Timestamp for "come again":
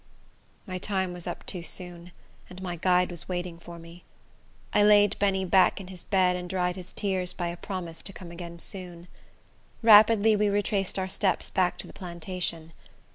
8.13-8.57